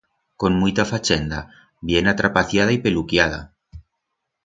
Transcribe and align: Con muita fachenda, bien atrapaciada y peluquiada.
Con 0.35 0.53
muita 0.55 0.83
fachenda, 0.83 1.51
bien 1.79 2.07
atrapaciada 2.07 2.71
y 2.71 2.79
peluquiada. 2.79 3.53